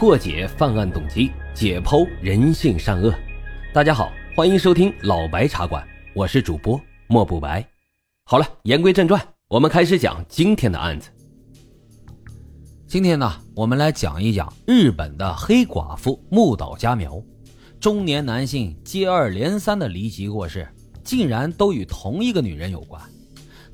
[0.00, 3.14] 破解犯案动机，解剖人性善恶。
[3.70, 7.62] 大家好，欢迎收听老白茶馆，我是主播莫不白。
[8.24, 11.10] 好了，言归正传，我们开始讲今天的案子。
[12.86, 17.22] 今天呢，我们来讲一讲日本的黑寡妇木岛佳苗。
[17.78, 20.66] 中年男性接二连三的离奇过世，
[21.04, 22.98] 竟然都与同一个女人有关。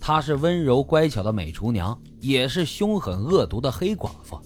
[0.00, 4.36] 她是温柔乖巧的美厨娘，也是凶狠恶毒的黑寡妇。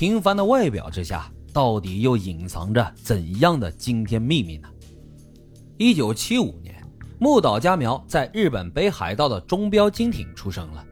[0.00, 4.66] 平凡的外表之下，到底又隐藏着怎样的惊天秘密呢？
[5.76, 6.82] 一九七五年，
[7.18, 10.82] 木岛佳苗在日本北海道的中标金町出生了。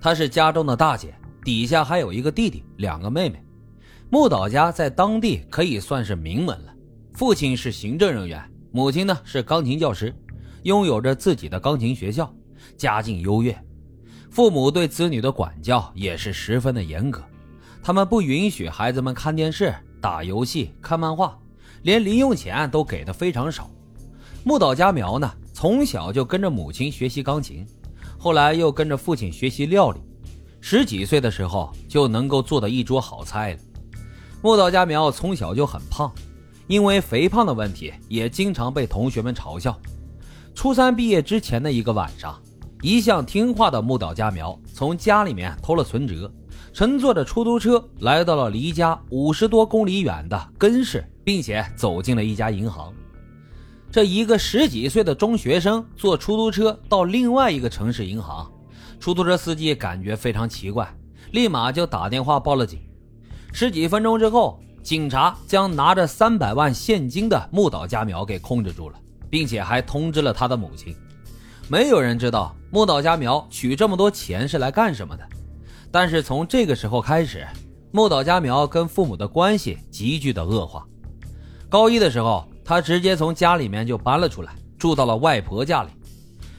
[0.00, 3.40] 她是家中的大姐，底下还有一个弟弟，两个妹妹。
[4.08, 6.74] 木岛家在当地可以算是名门了。
[7.12, 10.12] 父亲是行政人员，母亲呢是钢琴教师，
[10.64, 12.34] 拥有着自己的钢琴学校，
[12.76, 13.56] 家境优越。
[14.28, 17.22] 父母对子女的管教也是十分的严格，
[17.82, 21.38] 他们不允许孩子们看电视、打游戏、看漫画，
[21.82, 23.70] 连零用钱都给的非常少。
[24.44, 27.66] 木岛佳苗呢，从小就跟着母亲学习钢琴，
[28.18, 30.00] 后来又跟着父亲学习料理，
[30.60, 33.58] 十几岁的时候就能够做的一桌好菜了。
[34.42, 36.12] 木岛佳苗从小就很胖。
[36.66, 39.76] 因为肥胖的问题，也经常被同学们嘲笑。
[40.54, 42.40] 初三毕业之前的一个晚上，
[42.80, 46.32] 一向听话的木岛佳苗从家里面偷了存折，
[46.72, 52.92] 乘坐着出租车来到了离家五十多公里远的根市，并且走进了一家银行。
[53.90, 58.50] 这一个十几岁的中学生坐出租车到另外一个城市银行，
[58.98, 60.88] 出租车司机感觉非常奇怪，
[61.32, 62.78] 立马就打电话报了警。
[63.52, 64.60] 十几分钟之后。
[64.82, 68.98] 警察将拿着三百万现金的木岛佳苗给控制住了，
[69.28, 70.96] 并且还通知了他的母亲。
[71.68, 75.28] 没有人知道木岛佳苗取这么多钱是来干什么的。
[75.90, 77.46] 但是从这个时候开始，
[77.90, 80.86] 木岛佳苗跟父母的关系急剧的恶化。
[81.68, 85.90] 高一的时候，他直接从家里面就搬了出来，住到了外婆家里。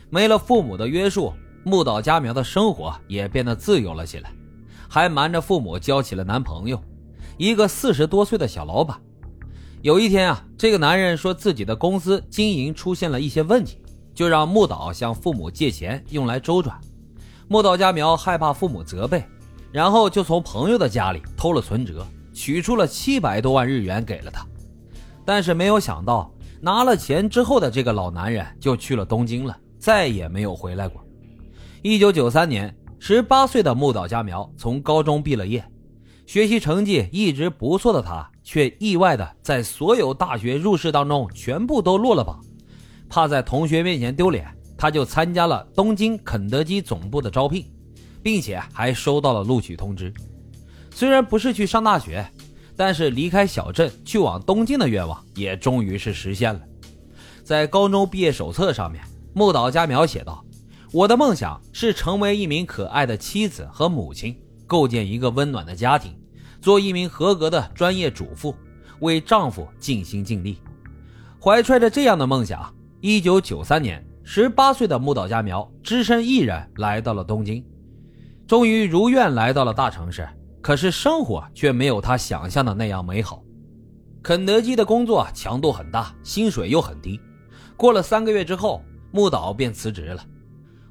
[0.10, 1.34] 没了父母的约束，
[1.64, 4.32] 木岛佳苗的生活也变得自由了起来，
[4.90, 6.82] 还瞒着父母交起了男朋友。
[7.38, 9.00] 一个四十多岁的小老板，
[9.82, 13.78] 有一天啊，这个男人说自己的公司经营出现了一些问题，
[14.14, 16.78] 就让木岛向父母借钱用来周转。
[17.52, 19.22] 木岛佳苗害怕父母责备，
[19.74, 24.48] 然后就从朋友的家里偷了存折，取出了七百多万日元给了他。
[25.26, 31.04] 但是没有想到，拿了钱之后的这个老男人就去了东京了，再也没有回来过。
[31.82, 35.62] 一九九三年，十八岁的木岛佳苗从高中毕了业。
[36.26, 42.40] 学习成绩一直不错的他，却意外的在所有大学入试当中全部都落了榜。
[43.10, 44.48] 怕在同学面前丢脸，
[44.82, 47.72] 他就参加了东京肯德基总部的招聘，
[48.24, 50.12] 并且还收到了录取通知。
[50.90, 52.28] 虽然不是去上大学，
[52.76, 56.60] 但是离开小镇去往东京的愿望也终于是实现了。
[57.44, 59.04] 在高中毕业手册上面，
[59.36, 60.44] 木岛佳苗写道
[60.92, 66.12] ：“我的梦想是成为一名可爱的妻子和母亲，构建一个温暖的家庭。”
[66.60, 68.56] 做一名合格的专业主妇，
[69.02, 70.58] 为丈夫尽心尽力。
[71.40, 77.66] 怀揣着这样的梦想，一九九三年，十八岁的木岛佳苗只身一人来到了东京，
[78.48, 80.28] 终于如愿来到了大城市。
[80.62, 83.44] 可是生活却没有他想象的那样美好。
[84.22, 87.20] 肯德基的工作强度很大，薪水又很低。
[87.76, 90.24] 过了三个月之后，木岛便辞职了。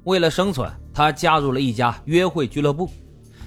[0.03, 2.89] 为了生存，他加入了一家约会俱乐部。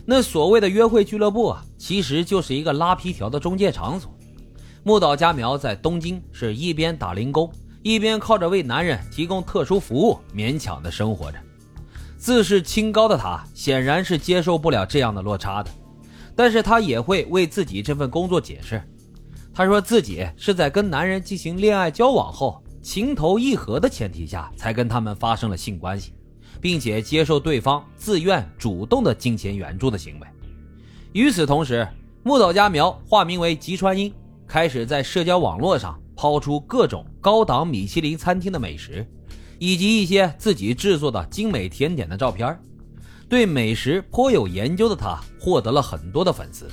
[0.07, 4.11] 那所谓的约会俱乐部啊，其实就是一个拉皮条的中介场所。
[4.83, 7.53] 木岛佳苗在东京是一边打零工，
[7.85, 11.39] 一边靠着为男人提供特殊服务勉强的生活着。
[12.17, 15.71] 自视清高的他显然是接受不了这样的落差的，
[16.35, 18.83] 但是他也会为自己这份工作解释。
[19.53, 26.13] 他说自己是在跟男人进行恋爱交往后，情投意合的前提下才跟他们发生了性关系。
[26.61, 30.27] 并且接受对方自愿主动的金钱援助的行为。
[31.13, 31.87] 与此同时，
[32.23, 34.11] 木岛佳苗化名为吉川英，
[34.47, 39.07] 开始在社交网络上抛出各种高档米其林餐厅的美食，
[39.59, 42.59] 以及一些自己制作的精美甜点的照片。
[43.29, 46.67] 对美食颇有研究的他，获得了很多的粉丝。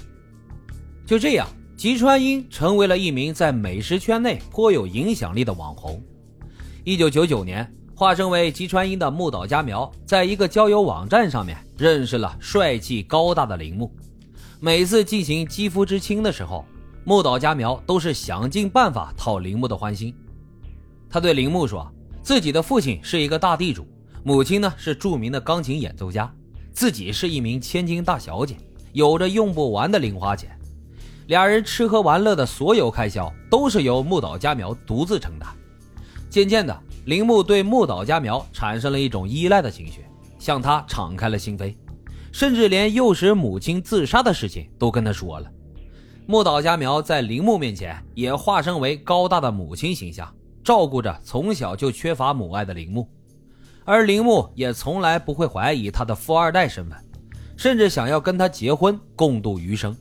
[1.05, 1.45] 就这样，
[1.75, 6.01] 吉川英成为了一名在美食圈内颇有影响力的网红。
[6.85, 7.69] 一九九九年。
[7.93, 13.93] 化身为吉川英的木岛佳苗，在一个交友网站上面认识了帅气高大的铃木。
[14.61, 16.65] 每次进行肌肤之亲的时候，
[17.03, 20.13] 木岛佳苗都是想尽办法讨铃木的欢心。
[21.09, 23.87] 他对铃木说，自己的父亲是一个大地主，
[24.23, 26.31] 母亲呢是著名的钢琴演奏家，
[26.71, 28.55] 自己是一名千金大小姐，
[28.93, 30.55] 有着用不完的零花钱。
[31.27, 35.49] 俩人吃喝玩乐的所有开销都是由木岛佳苗独自承担。
[36.29, 40.05] 渐渐的，铃木对木岛佳苗产生了一种依赖的情绪，
[40.37, 41.75] 向他敞开了心扉，
[42.31, 45.51] 甚至连诱使母亲自杀的事情都跟他说了。
[46.31, 50.33] 木岛佳苗在铃木面前也化身为高大的母亲形象，
[50.63, 53.05] 照顾着从小就缺乏母爱的铃木，
[53.83, 56.97] 而铃木也从来不会怀疑他的富二代身份，
[57.57, 59.93] 甚至想要跟他结婚共度余生。